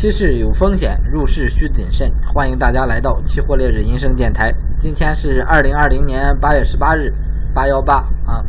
[0.00, 2.10] 期市有风险，入市需谨慎。
[2.32, 4.50] 欢迎大家来到期货烈日银声电台。
[4.78, 7.12] 今天是二零二零年八月十八日，
[7.52, 8.42] 八幺八啊。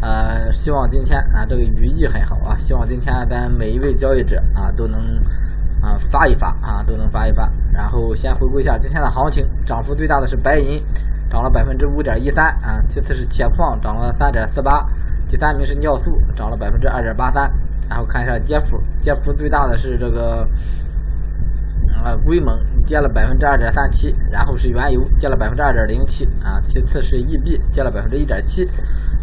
[0.00, 2.56] 呃，希望今天啊，这个语义很好啊。
[2.56, 5.00] 希望今天咱每一位交易者啊，都能
[5.80, 7.50] 啊发一发啊，都能发一发。
[7.72, 10.80] 然后先回顾一下今天的行情，涨幅最大的是白银，
[11.28, 12.80] 涨了百分之五点一三啊。
[12.88, 14.80] 其次是铁矿，涨了三点四八。
[15.28, 17.50] 第三名是尿素，涨了百分之二点八三。
[17.90, 20.46] 然后看一下跌幅，跌幅最大的是这个。
[21.92, 28.68] 啊，硅锰跌了百分之二点三七，然后是原油跌了百分之二点零七啊，其次是 E B 跌了百分之一点七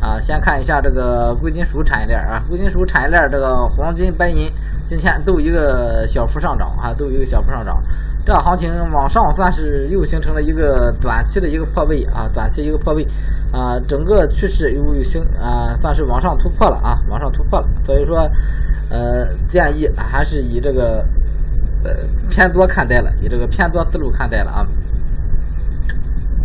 [0.02, 0.20] 啊。
[0.20, 4.50] 先看一下这个贵金属产业链啊，贵金属产业链这个黄金、白银
[4.88, 7.77] 今天都一个小幅上涨啊，都有一个小幅上涨。
[8.26, 13.05] 这行情往上算是又形成了一个短期的一个破位啊，短期一个破位
[13.52, 17.68] 啊，整个趋势又形啊，算是往上突破了啊，往上突破了。
[17.86, 18.30] 所以说，
[18.90, 21.04] 呃，建议还是以这个。
[21.84, 21.96] 呃，
[22.30, 24.68] 偏多看待了，以这个偏多思路看待了啊。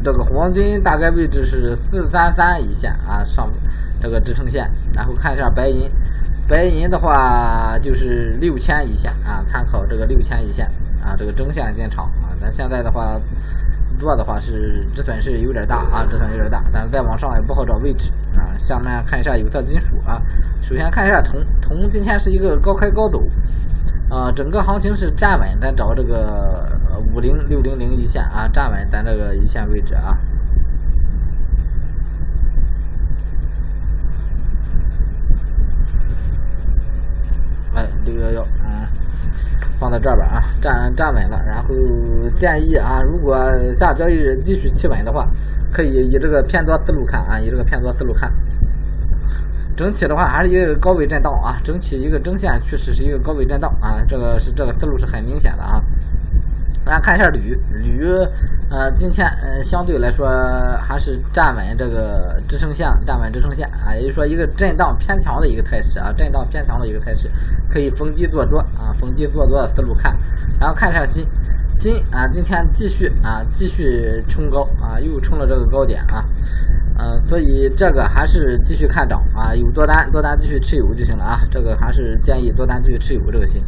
[0.04, 3.50] 这个黄金大概位置是四三三一线啊，上
[4.00, 4.70] 这个支撑线。
[4.94, 5.90] 然后看一下白银，
[6.46, 10.66] 白银的话就是六千一线啊，参考这个六千一线
[11.02, 12.30] 啊，这个中线进场啊。
[12.40, 13.18] 咱现在的话
[13.98, 18.54] 做的话是止损是有点大啊，止损有点大，但是再往上也不好找位置啊。
[18.58, 20.22] 下面看一下有色金属啊，
[20.62, 23.26] 首先看一下铜，铜今天是一个高开高走。
[24.10, 26.70] 啊，整个行情是站稳，咱找这个
[27.12, 30.16] 五零六零零一线啊，站稳咱这个一线位置啊。
[37.74, 38.86] 哎，六幺幺，嗯，
[39.80, 41.42] 放在这儿吧啊，站站稳了。
[41.44, 41.74] 然后
[42.36, 43.36] 建议啊，如果
[43.72, 45.26] 下交易日继续企稳的话，
[45.72, 48.30] 可以以这个偏多思路看啊，以这个偏多思路看。
[49.76, 55.82] 整体的话还是一个高位震荡啊，整体一个中线趋势是一个高位震荡啊，这个是这个思路是很明显的啊。
[56.84, 58.06] 大家看一下铝，铝
[58.70, 60.28] 呃今天呃相对来说
[60.86, 67.30] 还是站稳这个支撑线，站稳支撑线啊，也就是说一个震荡偏强的一个态势啊，震荡偏强的一个态势，
[67.70, 70.14] 可以逢低做多啊，逢低做多的思路看。
[70.60, 71.26] 然后看一下锌，
[71.74, 76.22] 锌啊今天继续啊继续冲高啊，又冲了这个高点啊。
[76.96, 81.40] 嗯，所以这个还是继续看涨啊，有多单多单继续持有就行了啊。
[81.50, 83.60] 这个还是建议多单继续持有这个锌。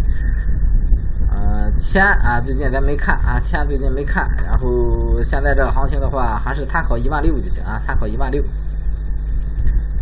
[1.29, 4.29] 呃，铅啊，最近咱没看啊，铅最近没看。
[4.47, 8.41] 然后现在这个行情的话，还是参考一万六就行啊，参考一万六。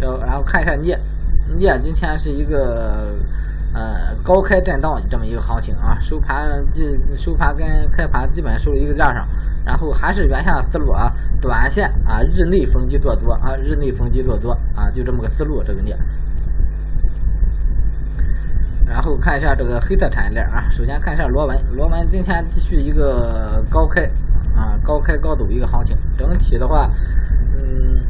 [0.01, 0.99] 要然后看一下镍，
[1.59, 3.15] 镍今天是一个
[3.73, 6.85] 呃高开震荡这么一个行情啊，收盘基
[7.17, 9.27] 收盘跟开盘基本收一个价上。
[9.65, 11.11] 然后还是原先的思路啊，
[11.45, 15.95] 短线啊，日内逢低做多啊，日内逢低做多啊，就这么个思路，这个镍。
[18.87, 24.09] 然后看一下这个黑色产业链啊，首先看一下螺纹，螺纹今天继续一个高开
[24.57, 26.91] 啊，高开高走一个行情，整体的话，
[27.55, 28.01] 嗯，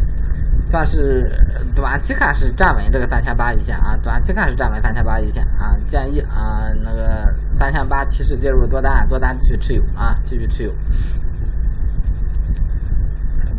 [0.71, 1.28] 算是
[1.75, 10.71] 短期看是站稳这个三千八一线啊，短期看是站稳三千八一线啊，建议啊那个三千八提示介入多单，多单继续持有啊，继续持有。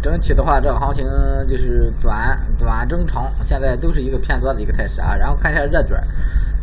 [0.05, 1.03] 整体的话，这个行情
[1.49, 5.15] 就是短短中长，现在都是一个偏多的一个态势啊。
[5.15, 5.97] 然后看一下热卷，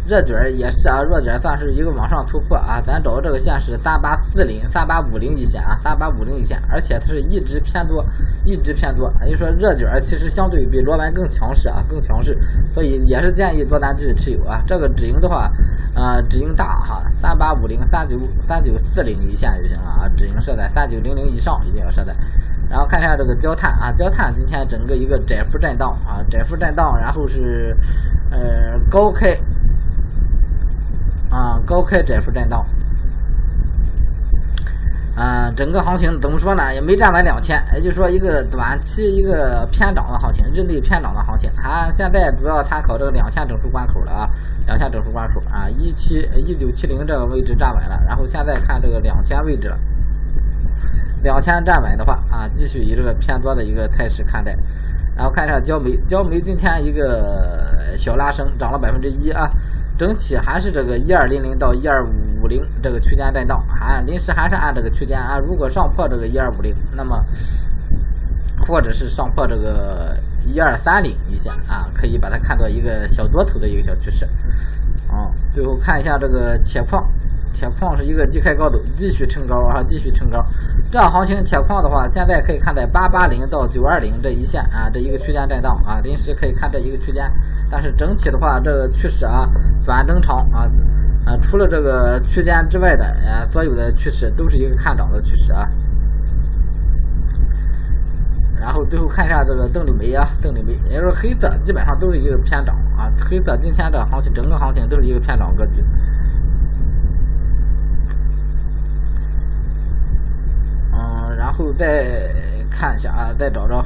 [0.06, 2.80] 热卷也是啊，热卷算是一个往上突破啊。
[2.80, 8.04] 咱找这个线是三八四零、三八五零一线啊，三八五零一线，而且它是一直偏多，
[8.44, 9.12] 一直偏多。
[9.26, 12.38] 也就说，热卷其实相对比螺纹更强势啊，更强势，
[12.72, 14.62] 所以也是建议多单继续持有啊。
[14.68, 15.50] 这个止盈的话，
[15.96, 18.16] 呃，止盈大哈，三八五零、三九
[18.46, 22.14] 三九四零一线就行了啊，止盈设在三九零零以上，一定要设在。
[22.72, 27.76] 然后看一下这个焦炭啊，焦炭今天整个一个窄幅震荡啊，窄幅震荡，然后是
[28.30, 29.36] 呃高开
[31.28, 32.64] 啊高开窄幅震荡，
[35.16, 36.72] 嗯，整个行情怎么说呢？
[36.72, 41.50] 也没站稳两千，也就是说一个短期一个偏涨的行情，日内偏涨的行情。
[41.62, 44.30] 啊，现在主要参考这个两千整数关口了啊，
[44.64, 49.76] 两千整数关口啊，一七一九七零这个位置站稳了，然后现在看这个两千位置了。
[51.22, 54.56] 两千站稳的话啊，继续以这个偏多的一个态势看待。
[55.14, 59.50] 然后看一下焦煤，焦煤今天一个小拉升，涨了百分之一啊。
[59.98, 62.04] 整体还是这个一二零零到一二
[62.42, 65.38] 五零这个区间震荡，啊，临时还是按这个区间啊。
[65.38, 67.22] 如果上破这个一二五零，那么
[68.66, 70.16] 或者是上破这个
[70.46, 74.24] 一二三零一线啊，可以把它看作一个小多头的一个小趋势。
[75.08, 77.00] 啊，最后看一下这个铁矿。
[77.52, 80.42] 铁矿是一个低开高走，继续冲高啊，继续冲高。
[80.92, 87.24] 这样行情，铁矿的话，现在可以看在八八零到九二零这一线啊，这一个区间震荡啊，临时可以看这一个区间。
[87.70, 89.48] 但是整体的话，这个趋势啊，
[89.86, 90.68] 短中长啊，
[91.24, 95.66] 啊，除了这个区间之外的，呃，所有的趋势都是一个看涨的趋势啊。
[98.60, 105.82] 然后最后看一下这个邓丽梅啊，邓丽梅，也就是黑色基本上都是一个偏涨啊，黑色今天这个行情整个行情都是一个偏涨格局。
[111.52, 112.32] 后再
[112.70, 113.84] 看一下啊，再找找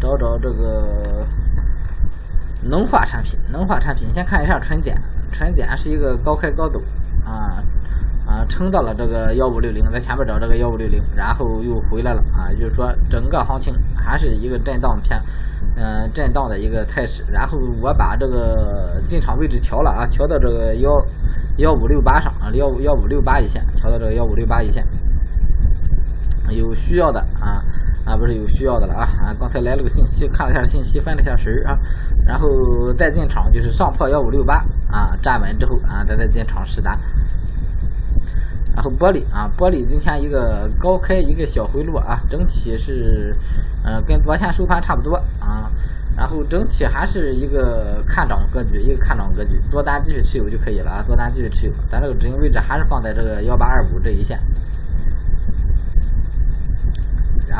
[0.00, 1.26] 找找这个
[2.62, 4.96] 能化产品，能化产品先看一下纯碱，
[5.30, 6.80] 纯碱是一个高开高走
[7.24, 7.62] 啊。
[8.24, 15.20] 啊，撑到了这个幺五六零，在前面找这个幺五六零，然后又回来了啊，就是说整个行情还是一个震荡偏，
[15.76, 17.24] 嗯，震荡的一个态势。
[17.30, 20.90] 然后我把这个进场位置调了啊，调到这个幺
[21.58, 24.86] 幺五六八上啊，幺五幺五六八一线，调到这个幺五六八一线。
[26.56, 27.62] 有需要的啊
[28.04, 31.78] 啊，不是有需要的了啊啊，刚才来了个信息，看了一下信息，分了一下神儿啊，
[32.26, 36.98] 然后再进场就是上破幺五六八啊，站稳之后啊，再再进场试单。
[38.74, 43.36] 然后玻璃啊，玻璃今天一个高开一个小回落啊，整体是，
[43.84, 45.70] 呃，跟昨天收盘差不多啊。
[46.14, 51.72] 然后整体还是一个看涨格局，一个看涨格局，多单继续持有就可以了啊，多单继续持有。
[51.90, 54.38] 咱这个止盈位置还是放在这个幺八二五这一线。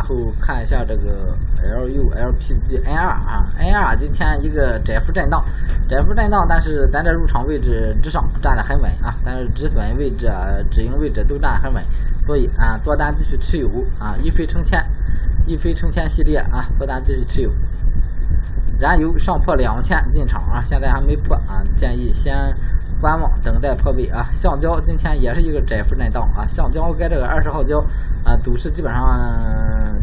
[0.02, 1.32] 然后看一下这个
[1.62, 5.44] L U L P G N R 啊，N R 今天一个窄幅震荡，
[5.88, 10.28] 窄幅震荡，但是咱这入场位置之上站得很稳啊，但是止损位置、
[10.72, 11.84] 止盈位置都站得很稳，
[12.26, 13.68] 所以啊，做单继续持有
[14.00, 14.84] 啊，一飞冲天，
[15.46, 17.52] 一飞冲天系列啊，做单继续持有。
[18.80, 22.52] 燃油上破两千进场啊，现在还没破啊，建议先。
[23.00, 24.28] 观望，等待破位啊！
[24.30, 26.46] 橡胶今天也是一个窄幅震荡啊！
[26.46, 27.84] 橡胶跟这个二十号胶
[28.24, 29.02] 啊，走势基本上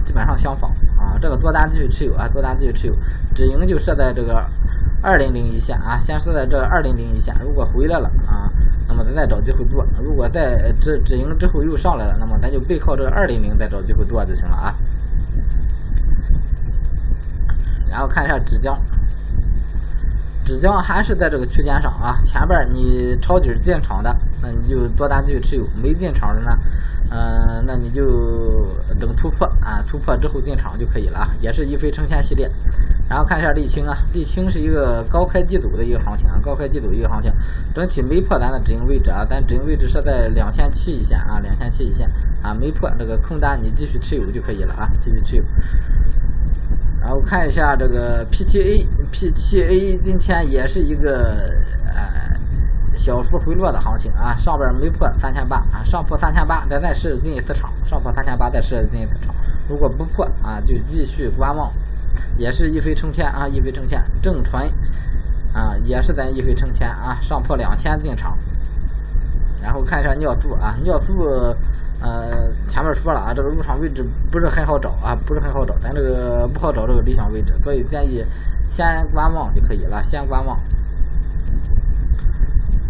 [0.10, 1.14] 基本上相仿啊！
[1.22, 2.96] 这个做单继续持有啊，做单继续持有，
[3.36, 4.44] 止盈就设在这个
[5.04, 8.50] 二零零一线啊，先设在这二零零一线，如果回来了啊，
[8.88, 14.74] 那么咱再找机会做；如果在止止盈之后又上来了，那么咱就背靠这个二零零再找机会做就行了啊！
[17.88, 18.76] 然后看一下纸浆。
[20.44, 26.58] 纸浆还是在这个区间上啊，前边你抄底进场的，那你就多单继续持有；没进场的呢，
[27.70, 28.66] 那你就
[29.00, 31.30] 等突破啊，突破之后进场就可以了啊。
[31.40, 32.50] 也是一飞冲天系列。
[33.08, 37.32] 然后看一下沥青啊，沥青是一个高开低走的一个行情啊，高开低走一个行情，
[37.76, 42.10] 整体没破咱的止盈位置啊，咱止盈位置设在两千七一线啊，两千七一线
[42.42, 45.44] 啊，没破这个空单你继续持有就可以了啊，继续持有。
[47.00, 51.54] 然后看一下这个 PTA，PTA 今天也是一个
[51.86, 52.19] 呃
[53.00, 59.34] 小幅回落的行情啊，上边没破三千八啊，上破三千八再再试进一次场，上破三千八再试进一次场，
[59.70, 61.72] 如果不破啊，就继续观望，
[62.38, 64.70] 也是一飞冲天啊，一飞冲天，正纯
[65.54, 68.38] 啊，也是咱一飞冲天啊，上破两千进场，
[69.64, 71.56] 然后看一下尿素啊，尿素。
[72.02, 78.24] 呃，前面说了啊，这个入场位置不是很好找啊，不是很好找，咱这个不好找这个理想位置，所以建议
[78.70, 80.58] 先观望就可以了，先观望。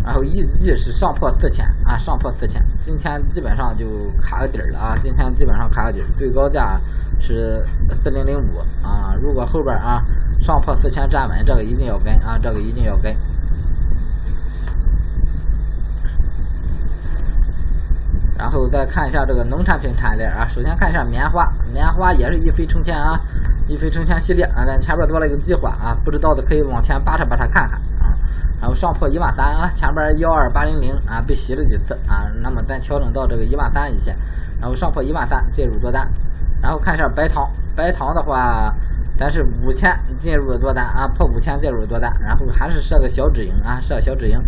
[0.04, 3.86] 然后预计是上破四千啊，上破四千，今天基本上就
[4.22, 6.80] 卡个底儿了啊，今天基本上卡个底儿，最高价
[7.20, 7.64] 是
[8.02, 10.04] 四零零五啊，如果后边啊
[10.42, 13.14] 上破四千站稳，这个一定要跟啊，这个一定要跟。
[18.38, 23.20] 然后再看一下这个农产品产业链啊，首先看一下棉花，棉花也是一飞冲天啊，
[23.68, 27.80] 一飞冲天系列啊，咱前边做了一个计划啊，不知道的可以往前扒扯扒扯看看。
[28.60, 34.16] 然后上破一万三啊，前边幺二八零零啊被洗了几次啊，那么咱调整到这个一万三一线，
[34.60, 36.08] 然后上破一万三介入多单，
[36.62, 38.74] 然后看一下白糖，白糖的话。
[39.20, 44.40] 咱是五千进入的多单啊，破五千介入的多单，然后还是设个小止盈啊，设小止盈，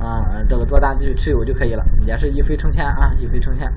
[0.00, 3.70] 啊，这个多单继续持有就可以了，也是一飞冲天啊，一飞冲天。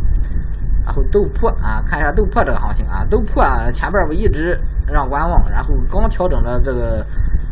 [0.84, 7.05] 然后豆粕啊，看一下豆粕这个行情啊，豆粕啊前边我一直让观望，然后刚调整了这个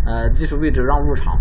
[0.03, 1.37] 呃技术位置让入场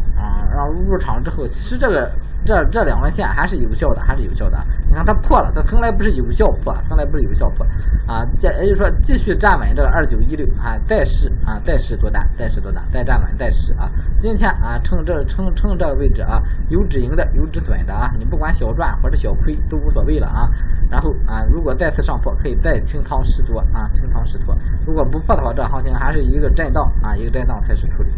[0.56, 2.10] 啊，让入场之后，其实这个。
[2.44, 4.56] 这这两根线还是有效的，还是有效的。
[4.88, 7.66] 你看它破了，它从来不是有效破，从来不是有效破
[8.06, 8.24] 啊。
[8.38, 13.90] 这也就是说，继续站稳这个二九一六啊，再试啊，再试多单，再试多单，再站稳，再试啊。
[14.20, 20.46] 今天啊，趁这趁趁这个位置啊，有止盈的，有止损的啊，你不管小赚或者小亏都无所谓了啊。
[20.88, 24.56] 然后啊，如果再次上破，可以再清仓试多啊，清仓试多。
[24.86, 28.10] 如果不破的话，这行情还是一个震荡啊，一个震荡开始处理。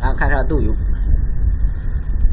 [0.00, 0.74] 然后看一下豆油。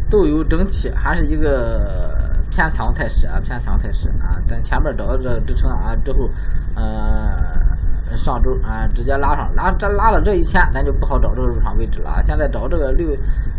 [0.09, 2.15] 豆油整体还是一个
[2.51, 4.37] 偏强态势啊，偏强态势啊。
[4.47, 6.29] 咱前面找到这个支撑啊之后，
[6.75, 12.21] 呃，上周啊直接拉上，拉这拉了这一千，咱就不好找这个入场位置了啊。
[12.21, 13.09] 现在找这个六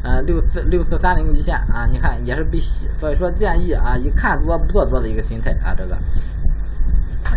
[0.05, 5.99] 呃六四六四三零一线啊，你看也是被洗，所以说建议啊以看多不做多的一个心态啊这个，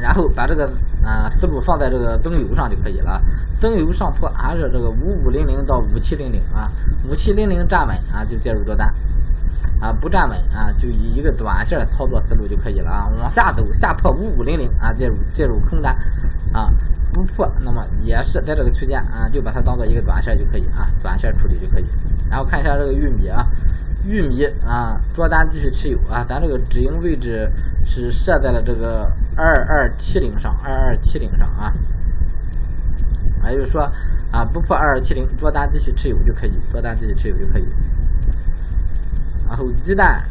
[0.01, 0.71] 然后把这个
[1.03, 3.21] 啊思路放在这个增油上就可以了。
[3.59, 6.71] 增油上破还是这个五五零零到五七零零啊，
[7.09, 8.87] 五七零零站稳啊就介入多单。
[9.79, 13.11] 啊，不站稳啊，就以一个短线操作思路就可以了啊。
[13.19, 15.95] 往下走，下破五五零零啊，介入介入空单
[16.51, 16.67] 啊，
[17.13, 21.85] 不破，那么也是在这个区间啊，就把它当做一个短线就可以啊，短线处理就可以。
[22.27, 23.45] 然后看一下这个玉米啊，
[24.03, 27.47] 玉米啊，多单继续持有啊，咱这个止盈位置
[27.85, 31.71] 是设在了这个二二七零上，二二七零上啊，
[33.49, 33.83] 也就是说
[34.31, 37.65] 啊，不破二二七零，多单继续持有就可以，多单继续持有就可以。
[39.47, 40.21] 然后鸡蛋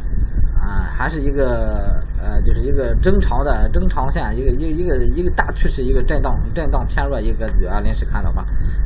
[0.59, 7.79] 啊，还是一个呃，就是一个正常的正常线，一个一一个一个大趋势，一个震荡震荡偏弱一个格局啊。
[7.79, 8.45] 临时看的话，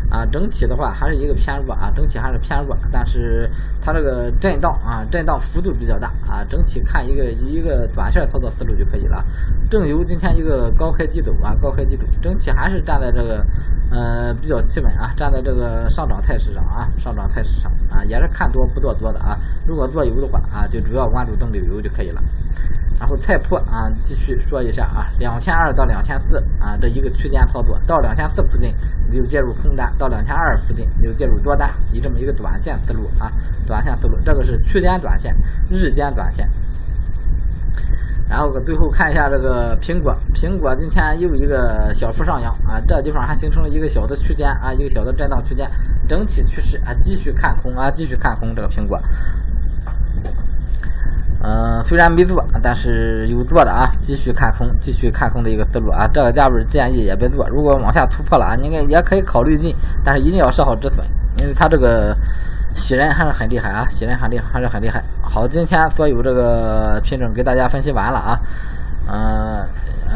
[0.09, 3.50] 啊，整体的话还是一个偏弱啊，整体还是偏弱，但是
[3.81, 6.43] 它这个震荡啊，震荡幅度比较大啊。
[6.50, 9.23] 整体看一个一个短线操作思路就可以了。
[9.69, 13.45] 正油今天一个高开低走啊，高开低走，整体还是站在这个
[13.89, 19.39] 呃比较企稳啊，站在这个上涨态势上啊，上涨态势上啊，也是看多不做多的啊。
[19.65, 22.21] 如果做油的话啊，就主要关注增流油就可以了。
[23.01, 28.72] 然后菜粕啊，继续说一下啊，两千二到两千四啊这一个区间操作，到两千四附近
[29.10, 33.31] 你就介入空单，到两千二附近你就介入多单，以这么一个短线思路啊，
[33.65, 35.36] 短线思路，这个是区间短线，
[35.67, 36.48] 日间短线。
[38.29, 45.67] 然后最后看一下这个苹果，苹果今天又一个小幅上扬啊，这地方还形成了一个小的区间啊，一个小的震荡区间，
[46.08, 48.98] 整体趋势啊继续看空啊，继续看空这个苹果。
[51.43, 61.05] 嗯，虽然没做，但是有做的啊，继续看空，继续看空的一个思路啊，这个价位建议也别做，如果往下突破了啊，应该也可以考虑进，但是一定要设好止损，
[61.41, 62.15] 因为它这个。
[62.74, 65.03] 喜人还是很厉害啊，喜人很厉害，还是很厉害。
[65.21, 68.39] 好，今天所有这个品种给大家分析完了啊，
[69.12, 69.50] 嗯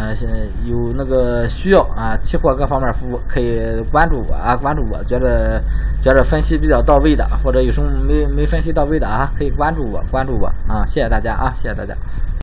[0.05, 0.35] 呃，现在
[0.65, 3.59] 有那个需要啊，期货各方面服务可以
[3.91, 5.59] 关注我啊，关注我，觉得
[5.99, 11.95] 觉得分析比较到位的，或者有什么没没分析到位的啊，可以关注我，关注我啊，谢谢大家啊，谢谢大家。